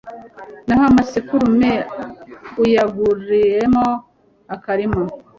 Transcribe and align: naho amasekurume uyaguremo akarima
naho 0.67 0.83
amasekurume 0.91 1.71
uyaguremo 2.61 3.85
akarima 4.55 5.01